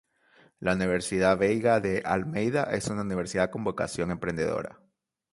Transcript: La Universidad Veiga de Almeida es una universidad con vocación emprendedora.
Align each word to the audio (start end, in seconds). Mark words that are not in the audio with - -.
La 0.57 0.73
Universidad 0.73 1.37
Veiga 1.37 1.79
de 1.79 2.01
Almeida 2.03 2.63
es 2.63 2.87
una 2.87 3.03
universidad 3.03 3.51
con 3.51 3.63
vocación 3.63 4.09
emprendedora. 4.09 4.79